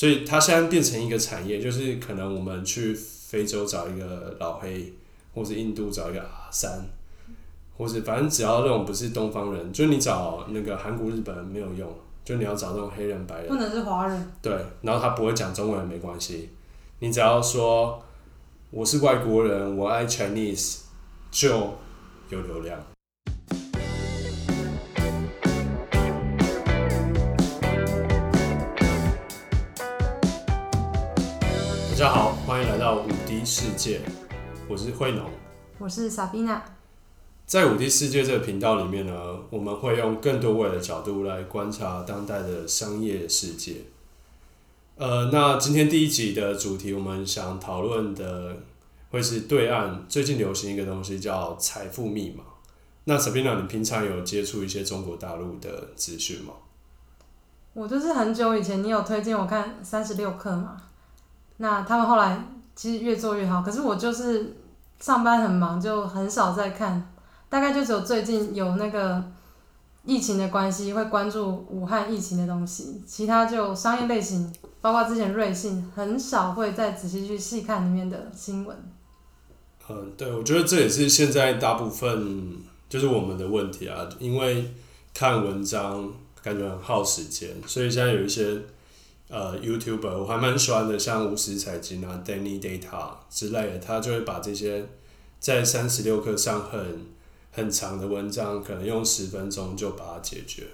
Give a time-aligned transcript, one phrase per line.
[0.00, 4.90] 所以它现在变成一个产业，就是可能我们去非洲找一个老黑，
[5.34, 6.86] 或是印度找一个阿三，
[7.76, 11.94] 或是反正只要那种不是东方人，就你找那个韩国、日本人没有用，
[12.24, 14.32] 就你要找那种黑人、白人，不能是华人。
[14.40, 16.48] 对，然后他不会讲中文没关系，
[17.00, 18.02] 你只要说
[18.70, 20.78] 我是外国人，我爱 Chinese，
[21.30, 21.74] 就
[22.30, 22.80] 有流量。
[32.70, 34.00] 来到五 D 世界，
[34.68, 35.28] 我是慧农。
[35.76, 36.60] 我是 Sabina，
[37.44, 43.78] 在五 D 世界这个频道里面呢，我们会用更多位的角度来观察当代的商业世界。
[44.94, 48.58] 呃，那今天第一集的主题，我们想讨论的
[49.10, 52.44] 会是对岸最近流行一个东西叫财富密码。
[53.02, 56.52] 那 Sabina，你平常有接触一些中国大陆的资讯吗？
[57.72, 60.80] 我就是很久以前你有推荐我看三十六课嘛，
[61.56, 62.40] 那他们后来
[62.80, 64.56] 其实越做越好，可是我就是
[65.00, 67.12] 上班很忙，就很少在看，
[67.50, 69.22] 大概就只有最近有那个
[70.06, 78.74] 疫情的关系会关注武汉疫情的东西，其他就商业类型，包括之前瑞信，很少会再仔细去细看里面的新闻。
[79.90, 82.56] 嗯，对，我觉得这也是现在大部分
[82.88, 84.72] 就是我们的问题啊，因为
[85.12, 86.10] 看文章
[86.42, 88.58] 感觉很耗时间，所以现在有一些
[89.30, 94.84] 呃 YouTuber 我还蛮喜欢的，像无私财经啊、Danny Data 之类的，他就会把这些
[95.38, 97.06] 在三十六课上很
[97.52, 100.66] 很长的文章，可能用十分钟就把它解决。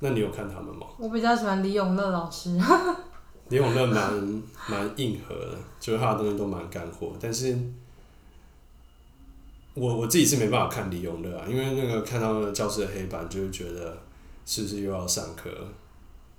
[0.00, 0.86] 那你有看他们吗？
[0.98, 2.56] 我比较喜欢李永乐老师，
[3.50, 7.58] 李永乐蛮蛮硬核的，就是他的东西都蛮干货，但是
[9.74, 13.98] 我我自己是没办法看李永乐啊，因为那个看到那个教室的黑板，就会觉得
[14.46, 15.68] 是不是又要上课了？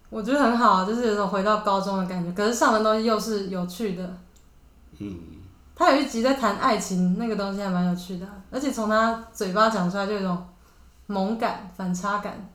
[0.09, 4.17] 我觉得很好啊，就是有种回到高中的感觉，可是上的东西又是有趣的。
[4.97, 5.17] 嗯，
[5.75, 10.45] 他有一集在谈爱情，那个东西还蛮有趣的，而且从他嘴巴讲出来就有一种
[11.06, 12.50] 萌感、反差感。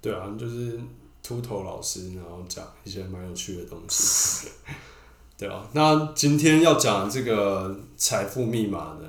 [0.00, 0.80] 对啊，就是
[1.22, 4.48] 秃头老师，然后讲一些蛮有趣的东西。
[5.38, 9.08] 对啊，那今天要讲这个财富密码呢，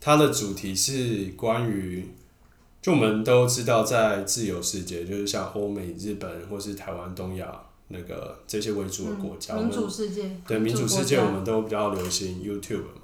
[0.00, 2.14] 它的主题是关于，
[2.86, 7.52] 就我们都知道，在自由世界，就是像欧美、日本或是台湾、东亚
[7.88, 13.02] 那个这些为主的国家，嗯、民主世界，对民主世界，我们都比较流行 YouTube 嘛。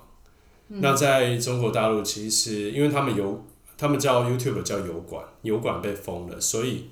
[0.69, 3.45] 嗯那在中国大陆，其实因为他们有，
[3.77, 6.85] 他们叫 YouTube 叫油管，油管被封了，所以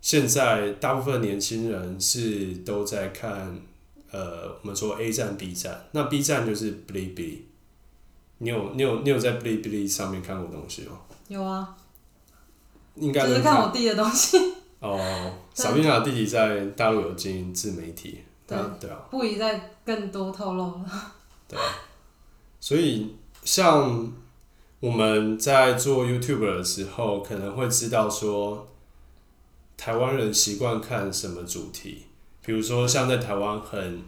[0.00, 3.56] 现在大部分年轻人是都在看，
[4.10, 7.42] 呃，我们说 A 站、B 站，那 B 站就是 Bilibili。
[8.38, 10.98] 你有你有你有在 Bilibili 上面看过东西吗？
[11.28, 11.76] 有啊，
[12.96, 14.38] 应该都就是看我弟的东西，
[14.80, 15.32] 哦。
[15.54, 20.84] 小冰啊弟弟在大陆有经营自媒体，对他对啊，不宜再更多透露了。
[21.48, 21.58] 对
[22.60, 24.12] 所以像
[24.80, 28.68] 我们在做 YouTube 的时候，可能会知道说，
[29.78, 32.04] 台湾人习惯看什么主题，
[32.44, 34.02] 比如说像在台湾很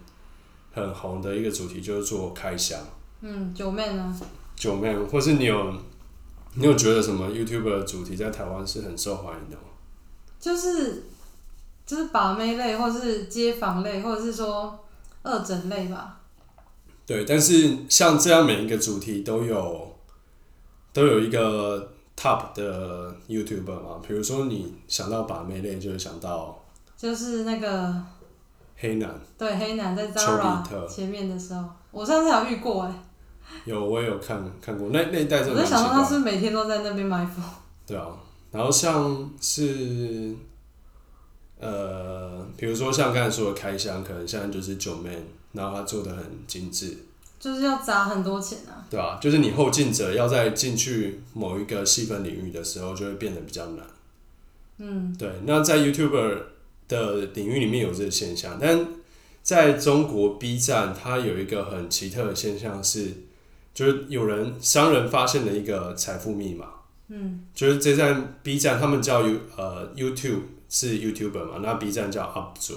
[0.72, 2.78] 很红的一个主题就是做开箱
[3.22, 4.20] 嗯，九妹呢？
[4.54, 5.72] 九妹，或是你有
[6.54, 9.62] 你有觉得什么 YouTube 的主题在台湾是很受欢迎的吗？
[10.40, 11.04] 就是
[11.86, 14.78] 就是把妹类，或是街访类，或者是说
[15.22, 16.20] 二诊类吧。
[17.06, 19.96] 对，但是像这样每一个主题都有
[20.92, 26.64] 都有一个 top 的 YouTuber 嘛，比如说你想到把妹类，就会想到
[26.96, 27.94] 就是那个
[28.76, 29.08] 黑男，
[29.38, 32.92] 对黑男在丘比 Zara 特前面的时候，我上次有遇过哎、
[33.64, 37.40] 有我也有看看过那那一代真我在想说他是每天都在那边埋伏。
[37.86, 38.06] 对啊，
[38.50, 40.34] 然后像是
[41.58, 45.10] 呃，比如说像刚才说的开箱，可能现在就是九妹，
[45.52, 46.96] 然后他做的很精致，
[47.40, 48.86] 就是要砸很多钱啊。
[48.88, 53.84] 对啊、就是你后进者要在进去某一个细分领域的时候，就会变得比较难。
[54.78, 56.38] 嗯，对，那在 YouTuber
[56.86, 58.86] 的领域里面有这个现象，但
[59.42, 63.12] 在中国 B 站，它有一个很奇特的现象是，
[63.78, 66.66] 就是有人商人发现了一个财富密码，
[67.06, 72.74] 嗯，就是这站 B 站他们叫 You 呃 YouTube 是 YouTuber 嘛，那 B 站叫 UP 主，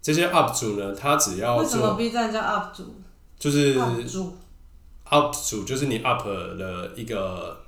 [0.00, 2.94] 这些 UP 主呢，他只要为什么做 B 站叫 UP 主
[3.36, 4.36] 就是 UP 主
[5.10, 7.60] UP 主，就是你 up 了一个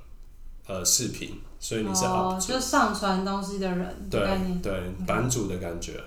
[0.67, 2.53] 呃视频，所以你是 UP 哦，主。
[2.53, 4.21] 就上传东西的人对。
[4.63, 4.71] 对，
[5.05, 6.01] 版主的感觉。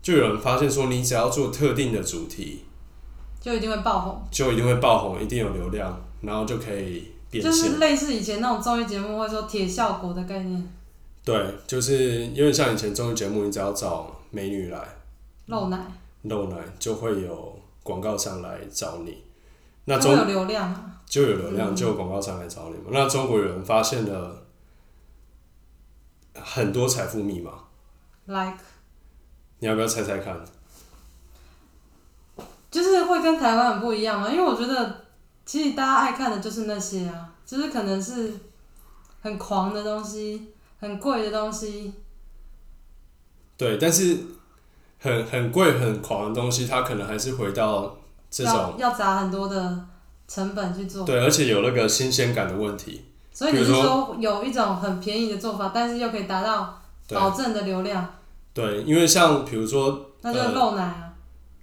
[0.00, 2.64] 就有人发现说，你只要做特定的主题，
[3.42, 7.78] 就一定会爆红，就一定会爆红，一定有流量，然后就可以变就是。
[7.78, 10.72] 类似以前那种综艺节目会说铁效果的概念。
[11.24, 14.80] 对，就是因为像以前综艺节目，你只要找美女来，
[15.46, 15.78] 露奶，
[16.22, 19.22] 露奶，就会有广告商来找你。
[19.84, 21.00] 那中就有流量啊。
[21.04, 22.84] 就有流量，嗯就有广告商来找你嘛。
[22.90, 24.44] 那中国人发现了
[26.34, 27.52] 很多财富密码
[28.24, 28.56] ，like
[29.58, 30.42] 你要不要猜猜看？
[32.72, 35.04] 就是会跟台湾很不一样嘛，因为我觉得
[35.44, 38.32] 其实大家爱看的就是那些啊，就是可能是
[39.20, 40.48] 很狂的东西，
[40.80, 41.92] 很贵的东西，
[43.58, 44.16] 对，但是
[44.98, 47.94] 很很贵很狂的东西，它可能还是回到
[48.30, 49.86] 这种要要砸很多的
[50.26, 51.04] 成本去做。
[51.04, 53.04] 对，而且有那个新鲜感的问题。
[53.34, 56.80] 所以你是说说有一种很便宜的做法，但是又可以达到
[57.10, 58.14] 保证的流量，
[58.54, 61.11] 对，因为像比如说那就是漏奶啊。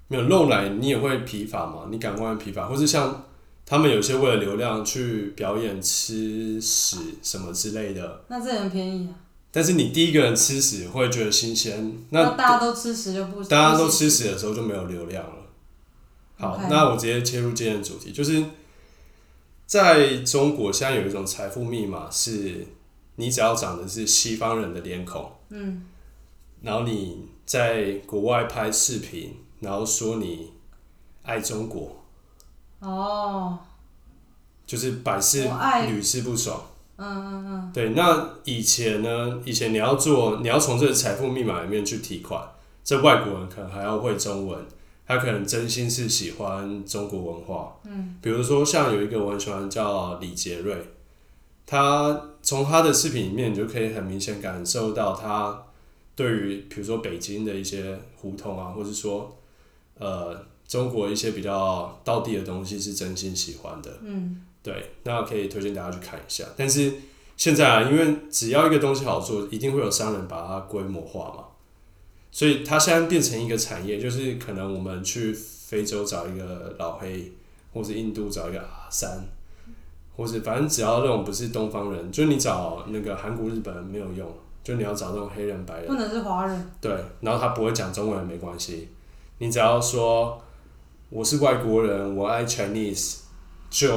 [0.09, 3.23] 没有漏奶，你也会疲乏嘛，你感官会疲乏，或是像
[3.65, 9.15] 他们有些为了流量去表演吃屎什么之类的，那这也很便宜啊。
[9.51, 15.33] 但是你第一个人吃屎会觉得新鲜，那大家都吃屎就不，大家都吃屎的时候就没有流量了。
[16.37, 18.43] 好那我直接切入今天的主题，就是
[19.65, 22.65] 在中国现在有一种财富密码，是
[23.17, 25.83] 你只要长的是西方人的脸孔，嗯，
[26.61, 30.51] 然后你在国外拍视频，然后说你
[31.23, 32.03] 爱中国，
[32.79, 33.59] 哦，
[34.65, 36.61] 就是百试我爱屡试不爽。
[37.01, 39.39] 嗯嗯嗯，对，那以前呢？
[39.45, 42.43] 以前你要做，你要从这个财富密码里面去提款，
[42.83, 44.65] 这外国人可能还要会中文，
[45.07, 47.77] 他可能真心是喜欢中国文化。
[47.85, 50.75] 嗯，比如说像有一个我很喜欢叫李杰瑞，
[51.65, 55.67] 他从他的视频里面，你就可以很明显感受到他
[56.15, 59.38] 对于比如说北京的一些胡同啊，或者说
[59.99, 60.35] 呃
[60.67, 63.91] 中国一些比较道地的东西是真心喜欢的。
[64.01, 66.43] 嗯，对，那可以推荐大家去看一下。
[66.57, 66.91] 但是
[67.37, 71.45] 现在啊，因为只要一个东西好做，一定会有商人把它规模化嘛，
[72.31, 77.31] 所以它现在变成一个产业，就是可能我们去非洲找一个老黑，
[77.73, 79.23] 或是印度找一个阿三，
[80.15, 84.29] 或是反正只要那种不是东方人，就你找那个韩国、日本人没有用，
[84.63, 86.71] 就你要找那种黑人、白人不，能是华人。
[86.81, 86.91] 对，
[87.21, 88.89] 然后他不会讲中文也没关系，
[89.39, 90.41] 你只要说
[91.09, 93.17] 我是外国人，我爱 Chinese，
[93.69, 93.87] 就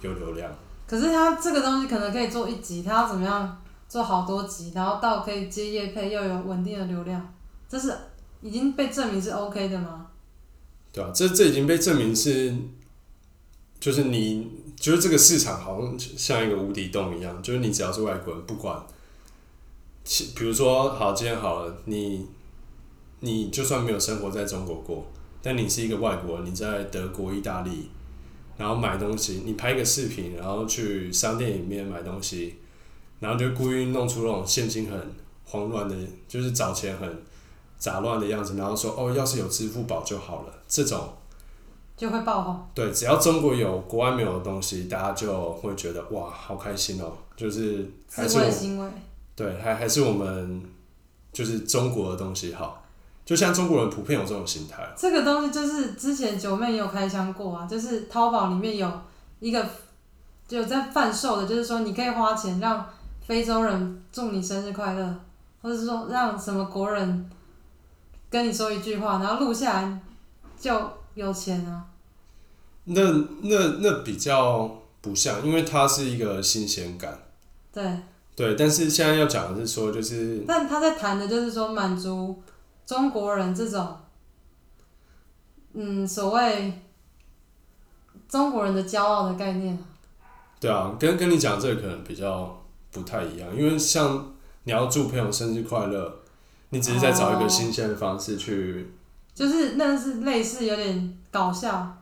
[0.00, 0.52] 有流量。
[0.86, 7.32] 可是他这个东西可能可以做一集，他要怎么样做好多集，然后到可以接业配又有稳定的流量，
[7.68, 7.96] 这是
[8.40, 10.08] 已经被证明是 OK 的吗？
[10.92, 12.54] 对啊，这这已经被证明是，
[13.78, 18.82] 就是你就是这个市场好像像一个无底洞一样，就是你只要是外国人，不管，
[20.36, 22.26] 比如说好，今天好了，你
[23.24, 25.06] 你就算没有生活在中国过，
[25.40, 27.88] 但你是一个外国人，你在德国、意大利，
[28.56, 32.56] 然后买东西，你拍一个视频，然后去商店里面买东西，
[33.20, 35.00] 然后就故意弄出那种现金很
[35.44, 35.96] 慌乱的，
[36.26, 37.22] 就是找钱很
[37.78, 40.52] 杂乱的样子，然后说哦，要是有支付宝就好了。
[40.66, 41.08] 这种
[41.96, 42.60] 就会爆红。
[42.74, 48.90] 对，只要中国有国外没有的东西，大家就会觉得哇，好开心哦，就是还自是我行为，
[49.36, 50.62] 对，还还是我们
[51.32, 52.81] 就是中国的东西好，
[53.24, 54.82] 就像中国人普遍有这种心态。
[54.96, 58.90] 这个东西就是之前九妹也有开箱过啊，就是淘宝里面有
[59.40, 59.64] 一个
[60.48, 62.84] 就有在贩售的，就是说你可以花钱让
[63.26, 65.14] 非洲人祝你生日快乐，
[65.62, 67.30] 或者是说让什么国人
[68.28, 70.00] 跟你说一句话，然后录下来
[70.58, 71.84] 就有钱啊。
[72.84, 73.00] 那
[73.42, 77.16] 那那比较不像，因为它是一个新鲜感。
[77.72, 77.98] 对，
[78.34, 82.42] 对，但是现在要讲的是说，就是但他在谈的就是说满足
[82.86, 83.96] 中国人这种，
[85.72, 86.72] 嗯，所谓
[88.28, 89.80] 中国人的骄傲的概念啊。
[90.60, 94.34] 对啊，跟跟你讲这个可能比较不太一样，因为像
[94.64, 96.20] 你要祝朋友生日快乐，
[96.70, 98.92] 你只是在找一个哦新鲜的方式去
[99.34, 101.98] 就是那是类似有点搞笑，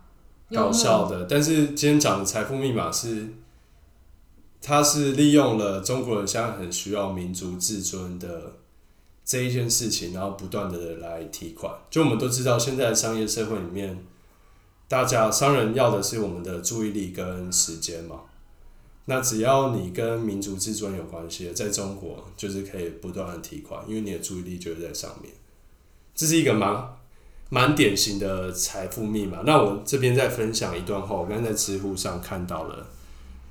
[0.51, 3.29] 搞笑的，但是今天讲的财富密码是，
[4.61, 8.57] 它是利用了中国人现在很需要民族自尊的
[9.31, 11.73] 这一件事情，然后不断的来提款。
[11.89, 13.97] 就我们都知道，现在商业社会里面，
[14.89, 18.23] 大家商人要的是我们的注意力跟时间嘛。
[19.05, 25.33] 那只要你跟民族自尊有关系，在中国就是可以不断的提款，因为你的注意力就是在上面。
[26.13, 26.97] 这是一个蛮
[27.51, 29.43] 蛮典型的财富密码。
[29.47, 32.89] 那我这边再分享一段话，我刚才在知乎上看到了，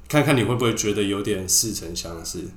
[0.09, 2.49] 看看你会不会觉得有点似曾相识。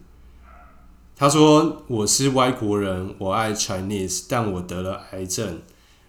[1.23, 5.63] 他说：“我是外国人，我爱 Chinese，但我得了癌症，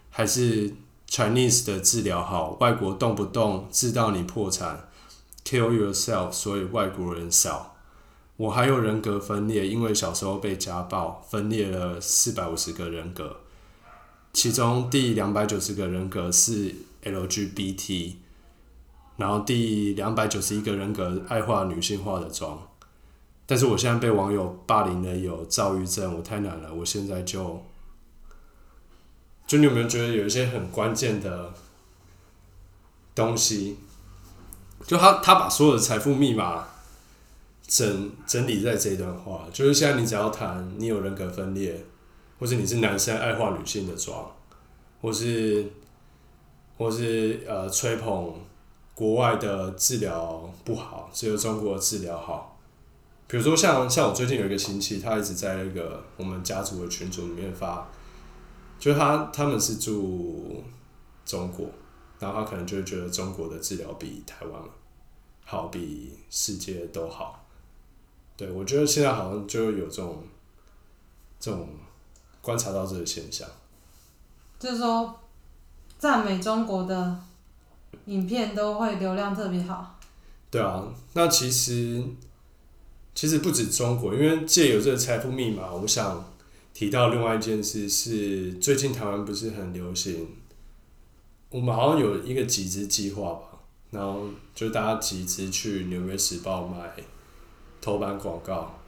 [0.10, 0.74] 还是
[1.08, 2.58] Chinese 的治疗好。
[2.60, 4.90] 外国动不动治到你破产
[5.46, 7.76] ，kill yourself，所以外国人少。
[8.38, 13.42] 我还有人格分裂，因为小时候被家暴，分裂了四百五十个人格。”
[14.34, 18.14] 其中第两百九十个人格是 LGBT，
[19.18, 22.60] 然后第两百九十一个人格爱化女性化的妆。
[23.46, 26.74] 但是我现在被网友霸凌的有躁郁症，我太难了。
[26.74, 27.62] 我现在就，
[29.46, 31.54] 就你有没有觉得有一些很关键的
[33.14, 33.78] 东西？
[34.88, 36.68] 就他他把所有的财富密码
[37.68, 41.86] 整整理在这一段话，就是现在你只要谈你有人格分裂，
[42.40, 44.32] 或者你是男生爱化女性的妆，
[45.02, 45.70] 或是
[46.78, 48.36] 或是呃吹捧
[48.96, 52.53] 国外的治疗不好，只有中国的治疗好。
[53.26, 57.88] 比如说像像我最近有一个亲戚，他一直在那个我们家族的群组里面发，
[58.78, 60.64] 就是他他们是住
[61.26, 61.68] 中国，
[62.20, 64.62] 然后他可能就会觉得中国的治疗比台湾
[65.46, 67.44] 好，比世界都好。
[68.38, 70.24] 对我觉得现在好像就有这种
[71.40, 71.68] 这种
[72.42, 73.48] 观察到这个现象，
[74.60, 75.20] 就是说
[75.98, 77.20] 赞美中国的
[78.06, 79.98] 影片都会流量特别好。
[80.52, 82.04] 对啊，那其实。
[83.16, 86.34] 其实不止中国，因为借有这个财富密码，我想
[86.74, 90.28] 提到另外一件事是，最近台湾不是很流行，
[91.50, 93.60] 我们好像有一个集资计划吧，
[93.92, 96.92] 然后就大家集资去《纽约时报》买
[97.80, 98.80] 头版广告，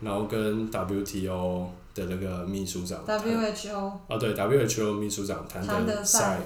[0.00, 6.40] 然后跟 WTO 的那个秘书长，WHO 啊对 WHO 秘书长谭德赛，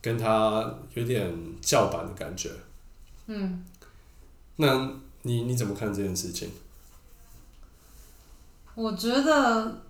[0.00, 2.48] 跟他有点叫板的感觉，
[3.26, 3.64] 嗯，
[4.56, 5.01] 那。
[5.22, 6.50] 你你怎么看这件事情？
[8.74, 9.82] 我觉得，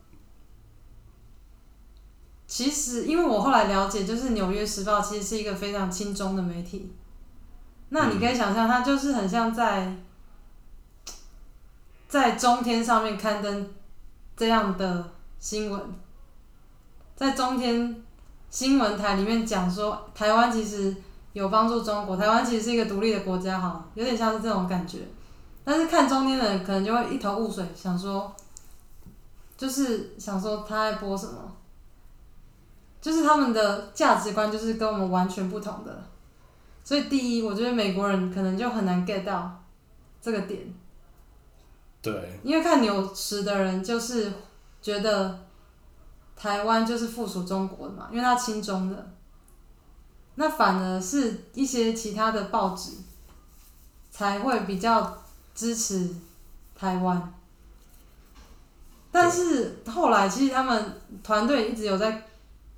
[2.47, 6.93] 其实因为我后来了解，就是《纽约时报》其实是一个非常轻中的媒体。
[7.91, 9.97] 那你可以想象，它就是很像在
[12.09, 13.71] 在中天上面刊登
[14.37, 15.81] 这样的新闻，
[17.15, 18.03] 在中天
[18.51, 20.97] 新闻台里面讲说，台湾其实
[21.35, 24.99] 有帮助中国，台湾其实是一个独立的国家，哈，有点像是这种感觉。
[25.65, 28.35] 但是看中间的人可能就会一头雾水，想说，
[29.57, 31.53] 就是想说他在播什么，
[33.01, 36.05] 就是他们的价值观就是跟我们完全不同的，
[36.83, 39.63] 所以第一，我觉得美国人可能就很难 get 到
[40.21, 40.75] 这个点。
[42.03, 42.41] 对。
[42.43, 44.33] 因为看纽时的人就是
[44.81, 45.39] 觉得
[46.35, 49.13] 台湾就是附属中国的嘛，因为他亲中的，
[50.35, 52.95] 那反而是一些其他的报纸
[54.11, 55.22] 才会比较。
[55.55, 56.09] 支持
[56.75, 57.33] 台湾，
[59.11, 62.27] 但是后来其实他们团队一直有在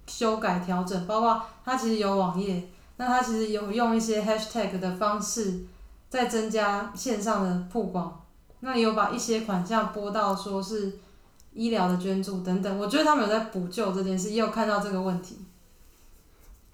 [0.07, 5.61] 修改调整，包括他其实有网页，那他其实有用一些 hashtag 的方式
[6.11, 8.21] 在增加线上的曝光，
[8.61, 10.99] 那也有把一些款项拨到说是
[11.53, 15.39] 医疗的捐助等等，我觉得他们有在补救这件事，也有看到这个问题。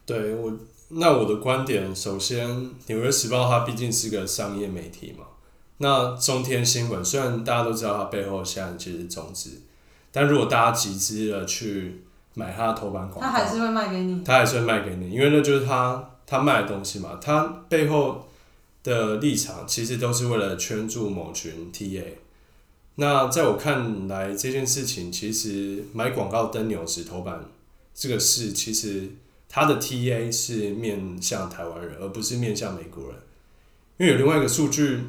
[0.07, 0.53] 对我，
[0.89, 2.49] 那我的观点，首先
[2.87, 5.27] 《纽约时报》它毕竟是个商业媒体嘛。
[5.83, 9.63] 那中天新闻虽然大家都知道它背后现在其实是中资，
[10.13, 12.03] 但如果大家集资了去
[12.35, 14.23] 买它的头版广告，它还是会卖给你。
[14.23, 17.19] 它还是会卖给你，因为那就是它它卖的东西嘛。
[17.19, 18.29] 它背后
[18.83, 22.05] 的立场其实都是为了圈住某群 TA。
[22.97, 27.43] 那在我看来，这件事情其实买广告登纽时头版
[27.95, 29.09] 这个事，其实
[29.49, 33.15] 它的 TA 是面向台湾人，而不是面向美国人。
[33.97, 35.01] 因为有另外一个数据。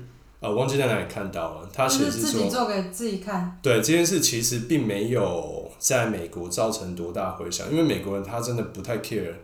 [0.42, 3.60] 呃，忘记在哪里看到了，他写是说，自己做给自己看。
[3.62, 9.36] 对这件事，其实并没有在美国造成多大回响，因为美国人他真的不太 care，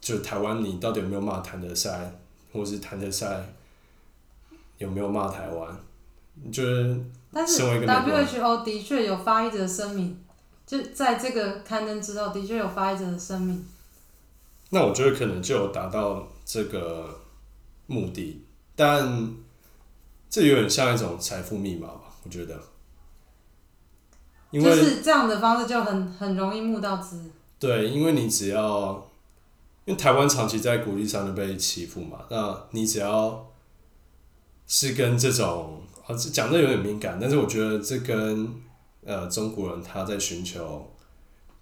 [0.00, 2.12] 就台湾你到底有没有骂谭德赛，
[2.52, 3.44] 或是谭德赛
[4.78, 5.76] 有没有骂台湾，
[6.52, 6.96] 就是
[7.32, 10.16] 但是 WHO 的确有发一则声明，
[10.64, 13.66] 就在这个刊登之后，的确有发一则声明。
[14.70, 17.18] 那我觉得可能就有达到这个
[17.88, 18.43] 目的。
[18.76, 19.34] 但
[20.28, 22.00] 这有点像一种财富密码吧？
[22.24, 22.60] 我觉得，
[24.52, 27.30] 就是这样的方式就很很容易募到资。
[27.58, 29.10] 对，因为你只要，
[29.84, 33.46] 因为台湾长期在国际上就被欺负嘛，那你只要
[34.66, 38.54] 是跟这种啊，讲的有点敏感，但是我觉得这跟
[39.04, 40.90] 呃中国人他在寻求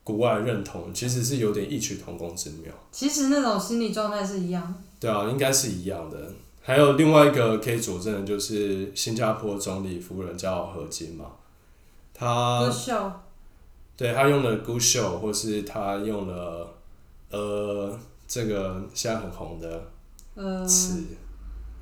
[0.03, 2.73] 国外认同，其实是有点异曲同工之妙。
[2.91, 4.83] 其实那种心理状态是一样。
[4.99, 6.33] 对啊，应该是一样的。
[6.65, 11.27] 还有另外一个可以佐证的，就是新加坡总理夫人叫何金嘛，
[12.15, 12.71] 她
[13.97, 16.75] 对她用了 Good Show，或是她用了
[17.31, 19.91] 呃这个现在很红的
[20.35, 21.03] 呃词，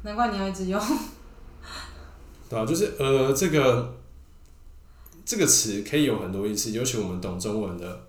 [0.02, 0.80] 难怪你要一直用，
[2.48, 2.64] 对啊？
[2.64, 3.94] 就是呃这个
[5.26, 8.06] 这个词可以有很多意思，尤其我们懂中文的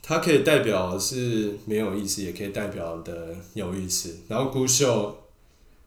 [0.00, 4.16] 它可以代表是没有意思，也可以代表的有意思。
[4.28, 5.16] 然后孤秀，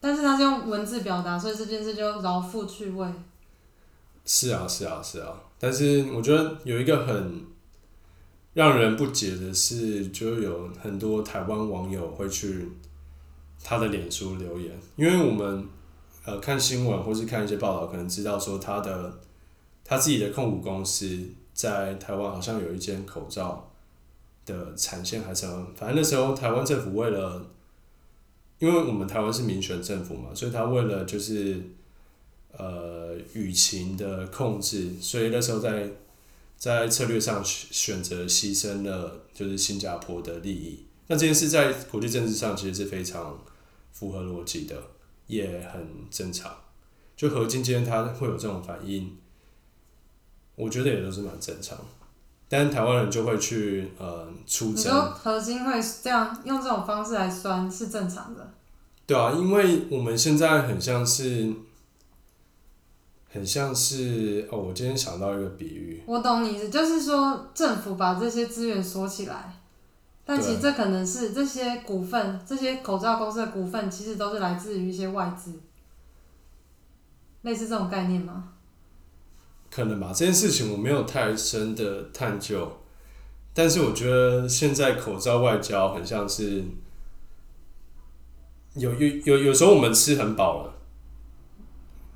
[0.03, 3.07] 但是他是用文字表达，所以这件事就饶富趣味。
[4.25, 5.33] 是啊，是啊，是啊。
[5.57, 7.45] 但是我觉得有一个很
[8.53, 12.67] 让人不解的是，就有很多台湾网友会去
[13.63, 15.65] 他的脸书留言，因为我们
[16.25, 19.19] 呃看新闻或是看一些报道，可能知道说他的
[19.85, 21.17] 他自己的控股公司
[21.53, 23.71] 在台湾好像有一间口罩
[24.45, 27.45] 的产线还是什么，反正那时候台湾政府为了，
[28.63, 31.61] 因为我们台湾是民选政府嘛，所以他为了就是
[32.53, 35.89] 呃舆情的控制，所以那时候在
[36.55, 40.85] 在策略上选择牺牲了就是新加坡的利益。
[41.07, 43.37] 那这件事在国际政治上其实是非常
[43.91, 44.81] 符合逻辑的，
[45.27, 46.55] 也很正常。
[47.17, 49.17] 就何今今天他会有这种反应，
[50.55, 51.77] 我觉得也都是蛮正常。
[52.53, 58.47] 但是台湾人就会去呃出征，核心会这样用这种方式来酸是正常的，
[59.07, 61.51] 对啊，因为我们现在很像是，
[63.27, 69.55] 很像是哦，我今天想到一个比喻，我懂你意思，就是说政府把这些资源锁起来，
[70.23, 75.59] 但其实这可能是这些股份，这些口罩公司的股份，其实都是来自于一些外资，
[77.41, 78.52] 类似这种概念吗？
[79.73, 82.71] 可能吧，这件事情我没有太深的探究，
[83.55, 86.63] 但是我觉得现在口罩外交很像是
[88.75, 90.75] 有有有有时候我们吃很饱了，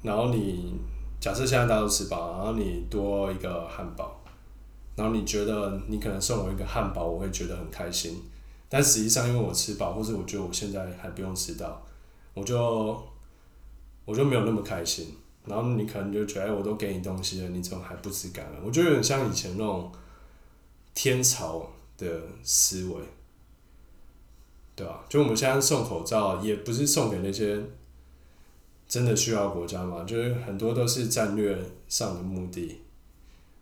[0.04, 0.76] 然后你
[1.20, 4.24] 假设现在大家都吃饱，然后你多一个汉堡，
[4.96, 8.22] 然后你觉得你可能送我一个汉堡，我会觉得很开心，
[8.70, 11.84] 但实际上因为我吃饱，或是我觉得我现在还不用吃到，
[12.36, 13.04] 我就
[14.06, 15.16] 我就没有那么开心。
[15.48, 18.56] 然后你可能就觉得，哎，我都给你东西了，你怎么还不知感恩？
[18.66, 19.92] 我觉得有点像以前那种
[20.94, 23.02] 天朝的思维，
[24.76, 27.60] 对吧、就我们现在送口罩，也不是送给那些
[28.88, 32.82] 真的需要国家嘛，就是很多都是战略上的目的。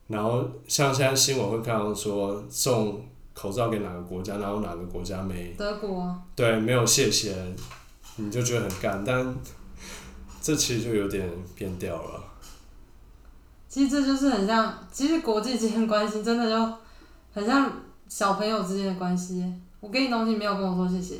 [0.07, 7.35] 然后像现在新闻会看到说送口罩给哪个国家，然后哪个国家没德国，对，没有谢谢，
[8.17, 9.35] 你就觉得很干，但
[10.45, 12.23] 这其实就有点变调了。
[13.67, 16.77] 其实这就是很像，其实国际之间的关系真的就
[17.33, 17.71] 很像
[18.07, 19.51] 小朋友之间的关系。
[19.79, 21.19] 我给你东西，没有跟我说谢谢，我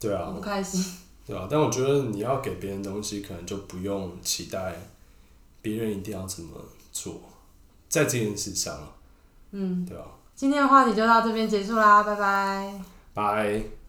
[0.00, 0.82] 对啊不，开心。
[1.26, 4.76] 对啊，但我觉得你要给别人东西，可能就不用期待
[5.60, 6.58] 别人一定要怎么
[6.90, 7.20] 做，
[7.90, 8.74] 在这件事上，
[9.50, 12.80] 嗯，对吧、今天的话题就到这边结束啦，拜拜。
[13.12, 13.81] 拜。